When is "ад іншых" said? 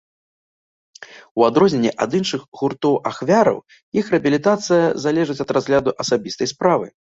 2.05-2.41